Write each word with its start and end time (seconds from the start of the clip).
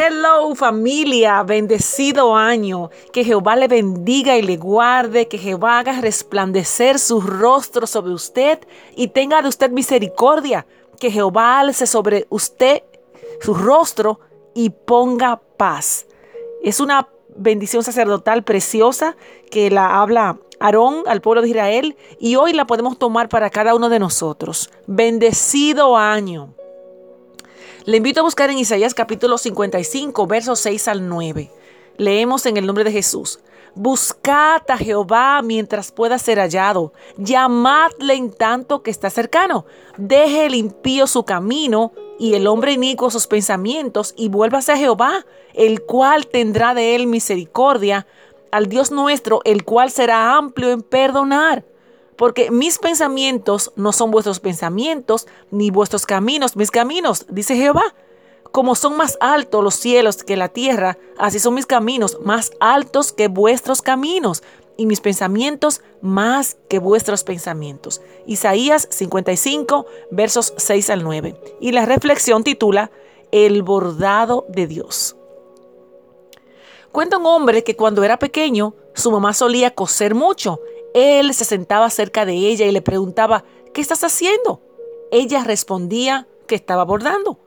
Hello 0.00 0.54
familia, 0.54 1.42
bendecido 1.42 2.36
año. 2.36 2.88
Que 3.12 3.24
Jehová 3.24 3.56
le 3.56 3.66
bendiga 3.66 4.36
y 4.36 4.42
le 4.42 4.56
guarde, 4.56 5.26
que 5.26 5.38
Jehová 5.38 5.80
haga 5.80 6.00
resplandecer 6.00 7.00
su 7.00 7.20
rostro 7.20 7.84
sobre 7.84 8.12
usted 8.12 8.60
y 8.94 9.08
tenga 9.08 9.42
de 9.42 9.48
usted 9.48 9.72
misericordia. 9.72 10.66
Que 11.00 11.10
Jehová 11.10 11.58
alce 11.58 11.84
sobre 11.88 12.28
usted 12.28 12.84
su 13.40 13.54
rostro 13.54 14.20
y 14.54 14.70
ponga 14.70 15.40
paz. 15.56 16.06
Es 16.62 16.78
una 16.78 17.08
bendición 17.36 17.82
sacerdotal 17.82 18.44
preciosa 18.44 19.16
que 19.50 19.68
la 19.68 20.00
habla 20.00 20.38
Aarón 20.60 21.02
al 21.08 21.20
pueblo 21.22 21.42
de 21.42 21.48
Israel 21.48 21.96
y 22.20 22.36
hoy 22.36 22.52
la 22.52 22.68
podemos 22.68 23.00
tomar 23.00 23.28
para 23.28 23.50
cada 23.50 23.74
uno 23.74 23.88
de 23.88 23.98
nosotros. 23.98 24.70
Bendecido 24.86 25.96
año. 25.96 26.54
Le 27.88 27.96
invito 27.96 28.20
a 28.20 28.22
buscar 28.22 28.50
en 28.50 28.58
Isaías 28.58 28.92
capítulo 28.92 29.38
55, 29.38 30.26
versos 30.26 30.60
6 30.60 30.88
al 30.88 31.08
9. 31.08 31.50
Leemos 31.96 32.44
en 32.44 32.58
el 32.58 32.66
nombre 32.66 32.84
de 32.84 32.92
Jesús. 32.92 33.40
Buscad 33.74 34.60
a 34.68 34.76
Jehová 34.76 35.40
mientras 35.40 35.90
pueda 35.90 36.18
ser 36.18 36.38
hallado. 36.38 36.92
Llamadle 37.16 38.12
en 38.12 38.30
tanto 38.30 38.82
que 38.82 38.90
está 38.90 39.08
cercano. 39.08 39.64
Deje 39.96 40.44
el 40.44 40.54
impío 40.54 41.06
su 41.06 41.24
camino 41.24 41.92
y 42.18 42.34
el 42.34 42.46
hombre 42.46 42.72
inicuo 42.72 43.10
sus 43.10 43.26
pensamientos 43.26 44.12
y 44.18 44.28
vuélvase 44.28 44.72
a 44.72 44.76
Jehová, 44.76 45.24
el 45.54 45.80
cual 45.80 46.26
tendrá 46.26 46.74
de 46.74 46.94
él 46.94 47.06
misericordia, 47.06 48.06
al 48.52 48.66
Dios 48.66 48.90
nuestro, 48.90 49.40
el 49.46 49.64
cual 49.64 49.90
será 49.90 50.36
amplio 50.36 50.72
en 50.72 50.82
perdonar 50.82 51.64
porque 52.18 52.50
mis 52.50 52.78
pensamientos 52.78 53.72
no 53.76 53.92
son 53.92 54.10
vuestros 54.10 54.40
pensamientos, 54.40 55.28
ni 55.52 55.70
vuestros 55.70 56.04
caminos 56.04 56.56
mis 56.56 56.70
caminos, 56.70 57.24
dice 57.30 57.56
Jehová. 57.56 57.94
Como 58.50 58.74
son 58.74 58.96
más 58.96 59.16
altos 59.20 59.62
los 59.62 59.74
cielos 59.74 60.24
que 60.24 60.36
la 60.36 60.48
tierra, 60.48 60.98
así 61.16 61.38
son 61.38 61.54
mis 61.54 61.66
caminos 61.66 62.18
más 62.24 62.50
altos 62.60 63.12
que 63.12 63.28
vuestros 63.28 63.82
caminos, 63.82 64.42
y 64.76 64.86
mis 64.86 65.00
pensamientos 65.00 65.82
más 66.00 66.56
que 66.68 66.78
vuestros 66.78 67.24
pensamientos. 67.24 68.00
Isaías 68.26 68.88
55, 68.90 69.86
versos 70.10 70.54
6 70.56 70.90
al 70.90 71.04
9. 71.04 71.36
Y 71.60 71.72
la 71.72 71.84
reflexión 71.84 72.44
titula 72.44 72.90
El 73.32 73.62
bordado 73.62 74.46
de 74.48 74.68
Dios. 74.68 75.16
Cuenta 76.92 77.18
un 77.18 77.26
hombre 77.26 77.64
que 77.64 77.76
cuando 77.76 78.04
era 78.04 78.18
pequeño, 78.18 78.74
su 78.94 79.10
mamá 79.10 79.34
solía 79.34 79.74
coser 79.74 80.14
mucho 80.14 80.60
él 80.98 81.34
se 81.34 81.44
sentaba 81.44 81.90
cerca 81.90 82.24
de 82.24 82.34
ella 82.34 82.66
y 82.66 82.72
le 82.72 82.82
preguntaba, 82.82 83.44
¿qué 83.72 83.80
estás 83.80 84.04
haciendo? 84.04 84.62
Ella 85.10 85.44
respondía 85.44 86.28
que 86.46 86.54
estaba 86.54 86.84
bordando. 86.84 87.40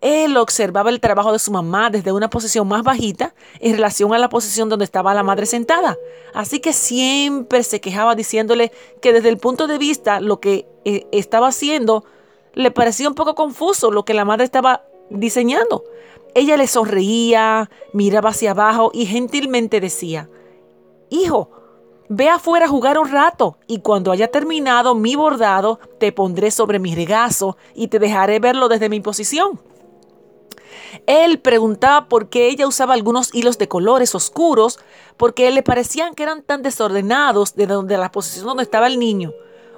Él 0.00 0.36
observaba 0.36 0.90
el 0.90 1.00
trabajo 1.00 1.32
de 1.32 1.38
su 1.38 1.50
mamá 1.50 1.90
desde 1.90 2.12
una 2.12 2.28
posición 2.28 2.68
más 2.68 2.82
bajita 2.82 3.34
en 3.60 3.74
relación 3.74 4.12
a 4.12 4.18
la 4.18 4.28
posición 4.28 4.68
donde 4.68 4.84
estaba 4.84 5.14
la 5.14 5.22
madre 5.22 5.46
sentada. 5.46 5.96
Así 6.34 6.60
que 6.60 6.72
siempre 6.72 7.62
se 7.62 7.80
quejaba 7.80 8.14
diciéndole 8.14 8.72
que 9.00 9.12
desde 9.12 9.30
el 9.30 9.38
punto 9.38 9.66
de 9.66 9.78
vista 9.78 10.20
lo 10.20 10.38
que 10.38 10.68
eh, 10.84 11.06
estaba 11.12 11.48
haciendo 11.48 12.04
le 12.52 12.70
parecía 12.70 13.08
un 13.08 13.14
poco 13.14 13.34
confuso 13.34 13.90
lo 13.90 14.04
que 14.04 14.14
la 14.14 14.24
madre 14.24 14.44
estaba 14.44 14.84
diseñando. 15.10 15.84
Ella 16.34 16.56
le 16.58 16.66
sonreía, 16.66 17.70
miraba 17.92 18.30
hacia 18.30 18.50
abajo 18.50 18.90
y 18.92 19.06
gentilmente 19.06 19.80
decía, 19.80 20.28
Hijo, 21.08 21.50
Ve 22.08 22.28
afuera 22.28 22.66
a 22.66 22.68
jugar 22.68 22.98
un 22.98 23.10
rato 23.10 23.58
y 23.66 23.80
cuando 23.80 24.12
haya 24.12 24.28
terminado 24.28 24.94
mi 24.94 25.16
bordado 25.16 25.80
te 25.98 26.12
pondré 26.12 26.50
sobre 26.50 26.78
mi 26.78 26.94
regazo 26.94 27.56
y 27.74 27.88
te 27.88 27.98
dejaré 27.98 28.38
verlo 28.38 28.68
desde 28.68 28.88
mi 28.88 29.00
posición. 29.00 29.60
Él 31.06 31.40
preguntaba 31.40 32.08
por 32.08 32.28
qué 32.28 32.48
ella 32.48 32.66
usaba 32.66 32.94
algunos 32.94 33.34
hilos 33.34 33.58
de 33.58 33.68
colores 33.68 34.14
oscuros, 34.14 34.78
porque 35.16 35.50
le 35.50 35.62
parecían 35.62 36.14
que 36.14 36.22
eran 36.22 36.42
tan 36.42 36.62
desordenados 36.62 37.54
de 37.54 37.66
donde 37.66 37.96
la 37.96 38.12
posición 38.12 38.46
donde 38.46 38.62
estaba 38.62 38.86
el 38.86 38.98
niño. 38.98 39.32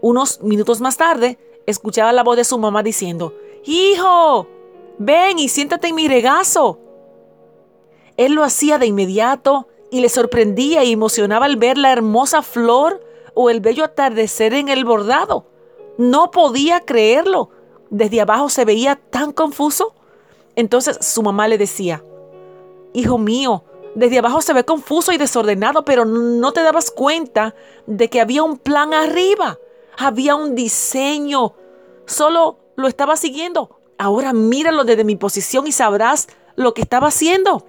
Unos 0.00 0.40
minutos 0.40 0.80
más 0.80 0.96
tarde, 0.96 1.38
escuchaba 1.66 2.12
la 2.12 2.22
voz 2.22 2.36
de 2.36 2.44
su 2.44 2.58
mamá 2.58 2.82
diciendo, 2.82 3.34
Hijo, 3.64 4.48
ven 4.98 5.38
y 5.38 5.48
siéntate 5.48 5.88
en 5.88 5.94
mi 5.94 6.08
regazo. 6.08 6.78
Él 8.16 8.32
lo 8.32 8.44
hacía 8.44 8.78
de 8.78 8.86
inmediato 8.86 9.68
y 9.92 10.00
le 10.00 10.08
sorprendía 10.08 10.82
y 10.84 10.92
emocionaba 10.92 11.44
al 11.44 11.56
ver 11.56 11.76
la 11.76 11.92
hermosa 11.92 12.40
flor 12.40 13.04
o 13.34 13.50
el 13.50 13.60
bello 13.60 13.84
atardecer 13.84 14.54
en 14.54 14.70
el 14.70 14.86
bordado. 14.86 15.44
No 15.98 16.30
podía 16.30 16.80
creerlo. 16.80 17.50
Desde 17.90 18.22
abajo 18.22 18.48
se 18.48 18.64
veía 18.64 18.96
tan 18.96 19.32
confuso. 19.32 19.94
Entonces 20.56 20.96
su 21.02 21.22
mamá 21.22 21.46
le 21.46 21.58
decía, 21.58 22.02
Hijo 22.94 23.18
mío, 23.18 23.64
desde 23.94 24.18
abajo 24.18 24.40
se 24.40 24.54
ve 24.54 24.64
confuso 24.64 25.12
y 25.12 25.18
desordenado, 25.18 25.84
pero 25.84 26.06
no 26.06 26.52
te 26.52 26.62
dabas 26.62 26.90
cuenta 26.90 27.54
de 27.86 28.08
que 28.08 28.22
había 28.22 28.42
un 28.42 28.56
plan 28.56 28.94
arriba, 28.94 29.58
había 29.98 30.36
un 30.36 30.54
diseño. 30.54 31.52
Solo 32.06 32.60
lo 32.76 32.88
estaba 32.88 33.16
siguiendo. 33.16 33.78
Ahora 33.98 34.32
míralo 34.32 34.84
desde 34.84 35.04
mi 35.04 35.16
posición 35.16 35.66
y 35.66 35.72
sabrás 35.72 36.28
lo 36.56 36.72
que 36.72 36.80
estaba 36.80 37.08
haciendo. 37.08 37.66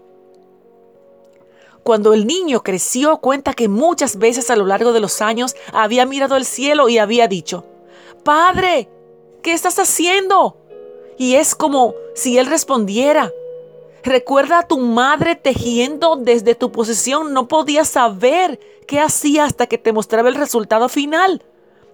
Cuando 1.83 2.13
el 2.13 2.25
niño 2.25 2.63
creció, 2.63 3.17
cuenta 3.17 3.53
que 3.53 3.67
muchas 3.67 4.17
veces 4.17 4.49
a 4.49 4.55
lo 4.55 4.65
largo 4.65 4.93
de 4.93 5.01
los 5.01 5.21
años 5.21 5.55
había 5.71 6.05
mirado 6.05 6.35
al 6.35 6.45
cielo 6.45 6.89
y 6.89 6.97
había 6.97 7.27
dicho, 7.27 7.65
Padre, 8.23 8.89
¿qué 9.41 9.51
estás 9.51 9.79
haciendo? 9.79 10.57
Y 11.17 11.35
es 11.35 11.55
como 11.55 11.93
si 12.15 12.37
él 12.37 12.47
respondiera, 12.47 13.31
Recuerda 14.03 14.59
a 14.59 14.67
tu 14.67 14.79
madre 14.79 15.35
tejiendo 15.35 16.17
desde 16.17 16.55
tu 16.55 16.73
posición, 16.73 17.33
no 17.33 17.47
podías 17.47 17.87
saber 17.87 18.59
qué 18.85 18.99
hacía 18.99 19.45
hasta 19.45 19.67
que 19.67 19.77
te 19.77 19.93
mostraba 19.93 20.27
el 20.27 20.35
resultado 20.35 20.89
final. 20.89 21.41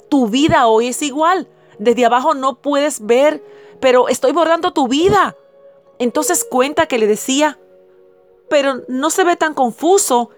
Tu 0.09 0.27
vida 0.27 0.65
hoy 0.65 0.87
es 0.87 1.03
igual. 1.03 1.47
Desde 1.77 2.05
abajo 2.05 2.33
no 2.33 2.55
puedes 2.55 3.05
ver, 3.05 3.43
pero 3.79 4.07
estoy 4.07 4.31
borrando 4.31 4.73
tu 4.73 4.87
vida. 4.87 5.35
Entonces 5.99 6.43
cuenta 6.43 6.87
que 6.87 6.97
le 6.97 7.05
decía, 7.05 7.59
pero 8.49 8.81
no 8.87 9.09
se 9.09 9.23
ve 9.23 9.35
tan 9.35 9.53
confuso. 9.53 10.31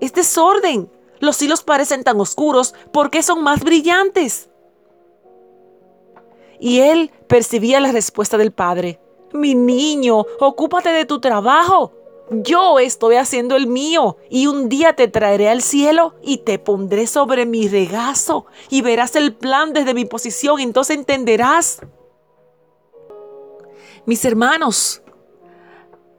Es 0.00 0.12
desorden. 0.12 0.90
Los 1.20 1.40
hilos 1.42 1.62
parecen 1.62 2.04
tan 2.04 2.20
oscuros 2.20 2.74
porque 2.92 3.22
son 3.22 3.42
más 3.42 3.64
brillantes. 3.64 4.50
Y 6.60 6.80
él 6.80 7.10
percibía 7.26 7.80
la 7.80 7.92
respuesta 7.92 8.36
del 8.36 8.52
padre. 8.52 9.00
Mi 9.32 9.54
niño, 9.54 10.24
ocúpate 10.40 10.90
de 10.90 11.04
tu 11.04 11.20
trabajo. 11.20 11.92
Yo 12.30 12.78
estoy 12.78 13.16
haciendo 13.16 13.56
el 13.56 13.66
mío 13.66 14.18
y 14.28 14.48
un 14.48 14.68
día 14.68 14.94
te 14.94 15.08
traeré 15.08 15.48
al 15.48 15.62
cielo 15.62 16.14
y 16.22 16.38
te 16.38 16.58
pondré 16.58 17.06
sobre 17.06 17.46
mi 17.46 17.68
regazo 17.68 18.44
y 18.68 18.82
verás 18.82 19.16
el 19.16 19.34
plan 19.34 19.72
desde 19.72 19.94
mi 19.94 20.04
posición, 20.04 20.60
entonces 20.60 20.96
entenderás. 20.98 21.80
Mis 24.04 24.24
hermanos, 24.26 25.02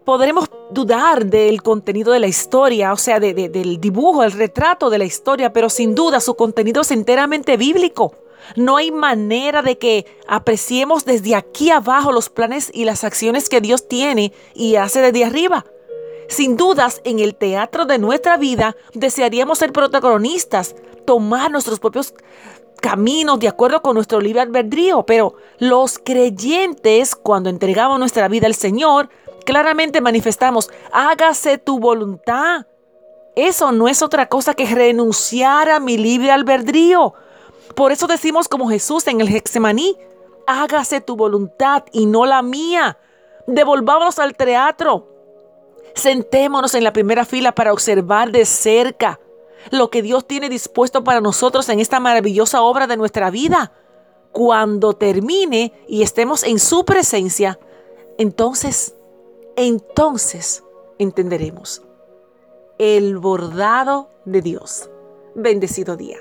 podremos 0.09 0.50
dudar 0.72 1.28
del 1.28 1.62
contenido 1.62 2.12
de 2.12 2.20
la 2.20 2.25
historia, 2.25 2.92
o 2.94 2.97
sea, 2.97 3.20
del 3.20 3.80
dibujo, 3.80 4.24
el 4.24 4.31
retrato 4.31 4.90
de 4.90 4.97
la 4.97 5.03
historia, 5.03 5.53
pero 5.53 5.70
sin 5.70 5.94
duda 5.94 6.20
su 6.20 6.34
contenido 6.34 6.81
es 6.81 6.90
enteramente 6.90 7.58
bíblico. 7.58 8.16
No 8.56 8.78
hay 8.78 8.90
manera 8.90 9.62
de 9.62 9.78
que 9.78 10.08
apreciemos 10.28 11.06
desde 11.06 11.36
aquí 11.36 11.69
abajo 11.69 12.12
los 12.12 12.31
planes 12.31 12.72
y 12.74 12.86
las 12.86 13.03
acciones 13.03 13.50
que 13.50 13.62
Dios 13.62 13.88
tiene 13.88 14.34
y 14.56 14.78
hace 14.78 15.00
desde 15.00 15.25
arriba. 15.25 15.64
Sin 16.28 16.58
dudas, 16.58 17.02
en 17.03 17.19
el 17.19 17.36
teatro 17.36 17.86
de 17.86 18.00
nuestra 18.00 18.36
vida 18.38 18.75
desearíamos 18.96 19.59
ser 19.59 19.72
protagonistas, 19.72 20.75
tomar 21.06 21.52
nuestros 21.52 21.80
propios 21.80 22.16
caminos 22.81 23.40
de 23.40 23.48
acuerdo 23.48 23.84
con 23.84 23.94
nuestro 23.94 24.19
libre 24.22 24.42
albedrío, 24.42 25.03
pero 25.06 25.36
los 25.59 26.00
creyentes, 26.00 27.16
cuando 27.16 27.52
entregamos 27.52 28.00
nuestra 28.00 28.28
vida 28.28 28.48
al 28.48 28.56
Señor, 28.56 29.09
claramente 29.46 30.02
manifestamos, 30.02 30.69
hágase 30.92 31.58
tu 31.58 31.80
voluntad. 31.80 32.66
Eso 33.36 33.72
no 33.72 33.88
es 33.88 34.02
otra 34.02 34.28
cosa 34.28 34.54
que 34.54 34.66
renunciar 34.66 35.69
a 35.69 35.80
mi 35.80 35.98
libre 35.98 36.31
albedrío. 36.31 37.13
Por 37.75 37.92
eso 37.92 38.08
decimos 38.08 38.48
como 38.48 38.69
Jesús 38.69 39.08
en 39.08 39.22
el 39.22 39.34
Hexemaní, 39.34 39.98
hágase 40.48 41.02
tu 41.02 41.16
voluntad 41.16 41.84
y 41.92 42.06
no 42.06 42.25
la 42.25 42.42
mía. 42.42 42.98
Devolvámonos 43.48 44.19
al 44.19 44.36
teatro. 44.36 45.08
Sentémonos 45.96 46.75
en 46.75 46.84
la 46.84 46.94
primera 46.94 47.25
fila 47.25 47.54
para 47.54 47.74
observar 47.74 48.31
de 48.31 48.46
cerca 48.46 49.19
lo 49.72 49.90
que 49.90 50.02
Dios 50.02 50.25
tiene 50.25 50.50
dispuesto 50.50 51.04
para 51.04 51.22
nosotros 51.22 51.69
en 51.69 51.80
esta 51.80 52.00
maravillosa 52.00 52.62
obra 52.62 52.88
de 52.88 52.98
nuestra 52.98 53.30
vida. 53.30 53.72
Cuando 54.31 54.94
termine 54.94 55.74
y 55.88 56.04
estemos 56.04 56.44
en 56.44 56.60
su 56.60 56.86
presencia, 56.86 57.60
entonces 58.18 58.96
entonces 59.60 60.64
entenderemos 61.00 61.82
el 62.78 63.18
bordado 63.18 64.10
de 64.24 64.42
Dios. 64.42 64.90
Bendecido 65.36 65.98
día. 65.98 66.18